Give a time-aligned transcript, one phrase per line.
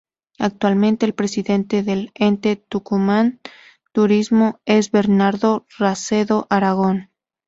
[0.39, 3.39] Actualmente el Presidente del Ente Tucumán
[3.91, 7.11] Turismo es Bernardo Racedo Aragón.